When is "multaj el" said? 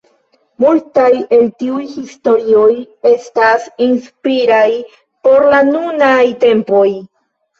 0.61-1.43